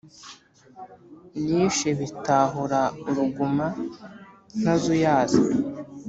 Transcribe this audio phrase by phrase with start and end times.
[1.45, 3.67] Nishe Bitahura uruguma
[4.61, 5.41] ntazuyaza,